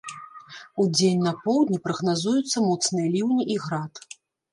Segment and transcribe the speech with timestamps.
[0.83, 3.93] Удзень на поўдні прагназуюцца моцныя ліўні і град.